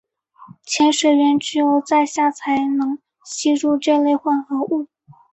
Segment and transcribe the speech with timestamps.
[0.63, 4.87] 潜水员只有在下才能吸入这类混合物。